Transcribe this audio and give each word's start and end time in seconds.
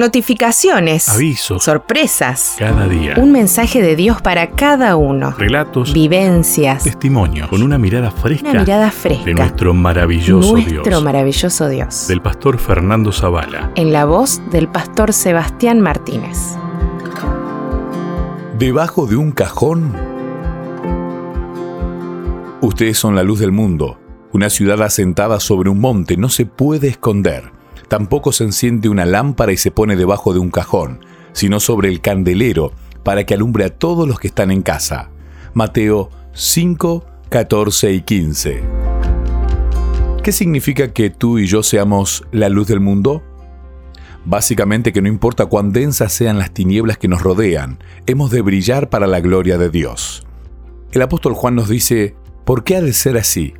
Notificaciones. 0.00 1.10
Avisos. 1.10 1.62
Sorpresas. 1.62 2.54
Cada 2.58 2.88
día. 2.88 3.16
Un 3.18 3.32
mensaje 3.32 3.82
de 3.82 3.96
Dios 3.96 4.22
para 4.22 4.52
cada 4.52 4.96
uno. 4.96 5.32
Relatos. 5.36 5.92
Vivencias. 5.92 6.84
Testimonios. 6.84 7.48
Con 7.50 7.62
una 7.62 7.76
mirada 7.76 8.10
fresca. 8.10 8.48
Una 8.48 8.60
mirada 8.60 8.90
fresca. 8.90 9.26
De 9.26 9.34
nuestro 9.34 9.74
maravilloso 9.74 10.52
Nuestro 10.52 10.82
Dios. 10.84 11.02
maravilloso 11.04 11.68
Dios. 11.68 12.08
Del 12.08 12.22
pastor 12.22 12.56
Fernando 12.58 13.12
Zavala. 13.12 13.72
En 13.74 13.92
la 13.92 14.06
voz 14.06 14.40
del 14.50 14.68
pastor 14.68 15.12
Sebastián 15.12 15.82
Martínez. 15.82 16.56
Debajo 18.58 19.06
de 19.06 19.16
un 19.16 19.32
cajón. 19.32 19.94
Ustedes 22.62 22.96
son 22.96 23.14
la 23.14 23.22
luz 23.22 23.38
del 23.38 23.52
mundo. 23.52 24.00
Una 24.32 24.48
ciudad 24.48 24.80
asentada 24.80 25.40
sobre 25.40 25.68
un 25.68 25.78
monte 25.78 26.16
no 26.16 26.30
se 26.30 26.46
puede 26.46 26.88
esconder. 26.88 27.59
Tampoco 27.90 28.30
se 28.30 28.44
enciende 28.44 28.88
una 28.88 29.04
lámpara 29.04 29.50
y 29.50 29.56
se 29.56 29.72
pone 29.72 29.96
debajo 29.96 30.32
de 30.32 30.38
un 30.38 30.52
cajón, 30.52 31.04
sino 31.32 31.58
sobre 31.58 31.88
el 31.88 32.00
candelero, 32.00 32.70
para 33.02 33.24
que 33.24 33.34
alumbre 33.34 33.64
a 33.64 33.76
todos 33.76 34.06
los 34.06 34.20
que 34.20 34.28
están 34.28 34.52
en 34.52 34.62
casa. 34.62 35.10
Mateo 35.54 36.08
5, 36.32 37.04
14 37.28 37.92
y 37.92 38.02
15. 38.02 38.62
¿Qué 40.22 40.30
significa 40.30 40.92
que 40.92 41.10
tú 41.10 41.40
y 41.40 41.48
yo 41.48 41.64
seamos 41.64 42.22
la 42.30 42.48
luz 42.48 42.68
del 42.68 42.78
mundo? 42.78 43.24
Básicamente 44.24 44.92
que 44.92 45.02
no 45.02 45.08
importa 45.08 45.46
cuán 45.46 45.72
densas 45.72 46.12
sean 46.12 46.38
las 46.38 46.52
tinieblas 46.52 46.96
que 46.96 47.08
nos 47.08 47.22
rodean, 47.22 47.82
hemos 48.06 48.30
de 48.30 48.42
brillar 48.42 48.88
para 48.88 49.08
la 49.08 49.18
gloria 49.18 49.58
de 49.58 49.68
Dios. 49.68 50.24
El 50.92 51.02
apóstol 51.02 51.34
Juan 51.34 51.56
nos 51.56 51.68
dice, 51.68 52.14
¿por 52.44 52.62
qué 52.62 52.76
ha 52.76 52.82
de 52.82 52.92
ser 52.92 53.16
así? 53.16 53.54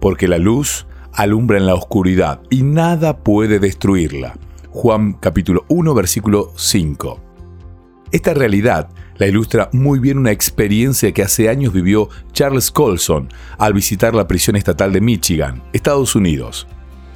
Porque 0.00 0.26
la 0.26 0.38
luz 0.38 0.88
alumbra 1.12 1.58
en 1.58 1.66
la 1.66 1.74
oscuridad 1.74 2.40
y 2.50 2.62
nada 2.62 3.18
puede 3.18 3.58
destruirla. 3.58 4.36
Juan 4.70 5.14
capítulo 5.14 5.64
1 5.68 5.94
versículo 5.94 6.52
5. 6.56 7.20
Esta 8.12 8.34
realidad 8.34 8.88
la 9.20 9.26
ilustra 9.26 9.68
muy 9.72 9.98
bien 9.98 10.16
una 10.16 10.32
experiencia 10.32 11.12
que 11.12 11.22
hace 11.22 11.50
años 11.50 11.74
vivió 11.74 12.08
Charles 12.32 12.70
Colson 12.70 13.28
al 13.58 13.74
visitar 13.74 14.14
la 14.14 14.26
prisión 14.26 14.56
estatal 14.56 14.92
de 14.94 15.02
Michigan, 15.02 15.62
Estados 15.74 16.16
Unidos. 16.16 16.66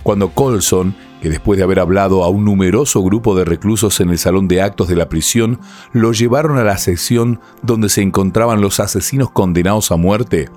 Cuando 0.02 0.28
Colson, 0.28 0.94
que 1.22 1.30
después 1.30 1.56
de 1.56 1.64
haber 1.64 1.80
hablado 1.80 2.22
a 2.22 2.28
un 2.28 2.44
numeroso 2.44 3.02
grupo 3.02 3.34
de 3.34 3.46
reclusos 3.46 4.00
en 4.00 4.10
el 4.10 4.18
salón 4.18 4.48
de 4.48 4.60
actos 4.60 4.88
de 4.88 4.96
la 4.96 5.08
prisión, 5.08 5.60
lo 5.94 6.12
llevaron 6.12 6.58
a 6.58 6.64
la 6.64 6.76
sección 6.76 7.40
donde 7.62 7.88
se 7.88 8.02
encontraban 8.02 8.60
los 8.60 8.80
asesinos 8.80 9.30
condenados 9.30 9.90
a 9.90 9.96
muerte, 9.96 10.50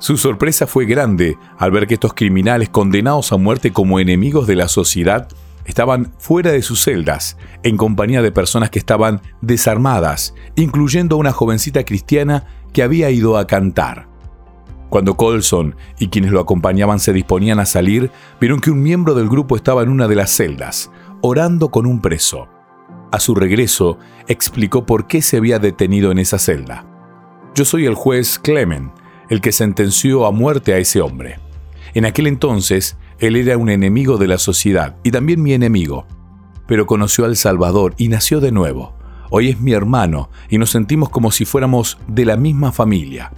su 0.00 0.16
sorpresa 0.16 0.66
fue 0.66 0.86
grande 0.86 1.36
al 1.58 1.72
ver 1.72 1.86
que 1.86 1.92
estos 1.92 2.14
criminales 2.14 2.70
condenados 2.70 3.32
a 3.32 3.36
muerte 3.36 3.70
como 3.70 4.00
enemigos 4.00 4.46
de 4.46 4.56
la 4.56 4.66
sociedad 4.66 5.28
estaban 5.66 6.14
fuera 6.18 6.52
de 6.52 6.62
sus 6.62 6.82
celdas, 6.82 7.36
en 7.62 7.76
compañía 7.76 8.22
de 8.22 8.32
personas 8.32 8.70
que 8.70 8.78
estaban 8.78 9.20
desarmadas, 9.42 10.34
incluyendo 10.56 11.16
a 11.16 11.18
una 11.18 11.32
jovencita 11.32 11.84
cristiana 11.84 12.46
que 12.72 12.82
había 12.82 13.10
ido 13.10 13.36
a 13.36 13.46
cantar. 13.46 14.08
Cuando 14.88 15.18
Colson 15.18 15.76
y 15.98 16.08
quienes 16.08 16.32
lo 16.32 16.40
acompañaban 16.40 16.98
se 16.98 17.12
disponían 17.12 17.60
a 17.60 17.66
salir, 17.66 18.10
vieron 18.40 18.60
que 18.60 18.70
un 18.70 18.82
miembro 18.82 19.14
del 19.14 19.28
grupo 19.28 19.54
estaba 19.54 19.82
en 19.82 19.90
una 19.90 20.08
de 20.08 20.16
las 20.16 20.30
celdas, 20.30 20.90
orando 21.20 21.70
con 21.70 21.84
un 21.84 22.00
preso. 22.00 22.48
A 23.12 23.20
su 23.20 23.34
regreso, 23.34 23.98
explicó 24.28 24.86
por 24.86 25.06
qué 25.06 25.20
se 25.20 25.36
había 25.36 25.58
detenido 25.58 26.10
en 26.10 26.18
esa 26.20 26.38
celda. 26.38 26.86
Yo 27.54 27.66
soy 27.66 27.84
el 27.84 27.94
juez 27.94 28.38
Clement, 28.38 28.92
el 29.30 29.40
que 29.40 29.52
sentenció 29.52 30.26
a 30.26 30.32
muerte 30.32 30.74
a 30.74 30.78
ese 30.78 31.00
hombre. 31.00 31.38
En 31.94 32.04
aquel 32.04 32.26
entonces, 32.26 32.98
él 33.20 33.36
era 33.36 33.56
un 33.56 33.70
enemigo 33.70 34.18
de 34.18 34.28
la 34.28 34.38
sociedad 34.38 34.96
y 35.02 35.12
también 35.12 35.42
mi 35.42 35.54
enemigo, 35.54 36.06
pero 36.66 36.84
conoció 36.84 37.24
al 37.24 37.36
Salvador 37.36 37.94
y 37.96 38.08
nació 38.08 38.40
de 38.40 38.52
nuevo. 38.52 38.94
Hoy 39.30 39.48
es 39.48 39.60
mi 39.60 39.72
hermano 39.72 40.30
y 40.48 40.58
nos 40.58 40.70
sentimos 40.70 41.08
como 41.08 41.30
si 41.30 41.44
fuéramos 41.44 41.96
de 42.08 42.24
la 42.24 42.36
misma 42.36 42.72
familia. 42.72 43.32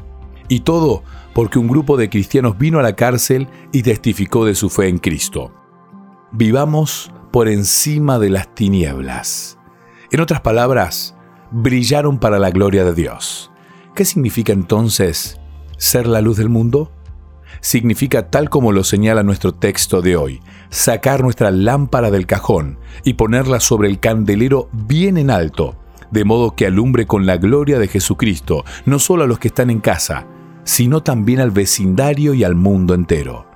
Y 0.48 0.60
todo 0.60 1.02
porque 1.34 1.58
un 1.58 1.68
grupo 1.68 1.96
de 1.96 2.08
cristianos 2.08 2.58
vino 2.58 2.78
a 2.78 2.82
la 2.82 2.96
cárcel 2.96 3.48
y 3.70 3.82
testificó 3.82 4.46
de 4.46 4.54
su 4.54 4.70
fe 4.70 4.88
en 4.88 4.98
Cristo. 4.98 5.52
Vivamos 6.32 7.12
por 7.30 7.48
encima 7.48 8.18
de 8.18 8.30
las 8.30 8.54
tinieblas. 8.54 9.58
En 10.10 10.20
otras 10.20 10.40
palabras, 10.40 11.14
brillaron 11.50 12.18
para 12.18 12.38
la 12.38 12.50
gloria 12.50 12.84
de 12.84 12.94
Dios. 12.94 13.50
¿Qué 13.94 14.06
significa 14.06 14.52
entonces 14.54 15.38
ser 15.82 16.06
la 16.06 16.20
luz 16.20 16.36
del 16.36 16.48
mundo? 16.48 16.92
Significa, 17.60 18.30
tal 18.30 18.48
como 18.48 18.70
lo 18.70 18.84
señala 18.84 19.24
nuestro 19.24 19.52
texto 19.52 20.00
de 20.00 20.16
hoy, 20.16 20.40
sacar 20.70 21.22
nuestra 21.22 21.50
lámpara 21.50 22.12
del 22.12 22.26
cajón 22.26 22.78
y 23.02 23.14
ponerla 23.14 23.58
sobre 23.58 23.88
el 23.88 23.98
candelero 23.98 24.68
bien 24.72 25.18
en 25.18 25.28
alto, 25.28 25.76
de 26.12 26.24
modo 26.24 26.54
que 26.54 26.66
alumbre 26.66 27.06
con 27.06 27.26
la 27.26 27.36
gloria 27.36 27.80
de 27.80 27.88
Jesucristo, 27.88 28.64
no 28.86 29.00
solo 29.00 29.24
a 29.24 29.26
los 29.26 29.40
que 29.40 29.48
están 29.48 29.70
en 29.70 29.80
casa, 29.80 30.26
sino 30.62 31.02
también 31.02 31.40
al 31.40 31.50
vecindario 31.50 32.32
y 32.32 32.44
al 32.44 32.54
mundo 32.54 32.94
entero. 32.94 33.46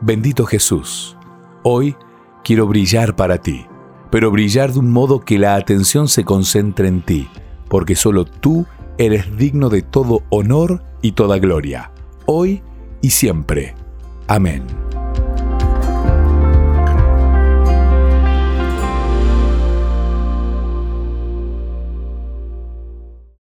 Bendito 0.00 0.46
Jesús, 0.46 1.16
hoy 1.64 1.96
quiero 2.44 2.68
brillar 2.68 3.16
para 3.16 3.38
ti, 3.38 3.66
pero 4.12 4.30
brillar 4.30 4.72
de 4.72 4.78
un 4.78 4.92
modo 4.92 5.24
que 5.24 5.38
la 5.38 5.56
atención 5.56 6.06
se 6.06 6.24
concentre 6.24 6.86
en 6.86 7.02
ti, 7.02 7.28
porque 7.68 7.96
solo 7.96 8.24
tú 8.24 8.66
eres 8.98 9.36
digno 9.36 9.68
de 9.68 9.82
todo 9.82 10.22
honor 10.30 10.87
y 11.02 11.12
toda 11.12 11.38
gloria, 11.38 11.90
hoy 12.26 12.62
y 13.00 13.10
siempre. 13.10 13.74
Amén. 14.26 14.87